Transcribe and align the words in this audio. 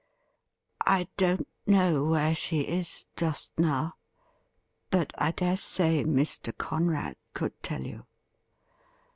I 0.87 1.09
don't 1.15 1.47
know 1.67 2.03
where 2.05 2.33
she 2.33 2.61
is 2.61 3.05
just 3.15 3.51
now, 3.59 3.97
but 4.89 5.13
I 5.15 5.29
dare 5.29 5.57
say 5.57 6.03
Mr. 6.03 6.57
Conrad 6.57 7.17
could 7.35 7.61
tell 7.61 7.83
you.' 7.85 8.07